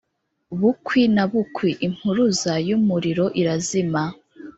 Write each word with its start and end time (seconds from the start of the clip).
bukwi 0.59 1.01
na 1.15 1.23
bukwi, 1.31 1.71
impuruza 1.87 2.53
y'umuriro 2.67 3.25
irazima 3.41 4.03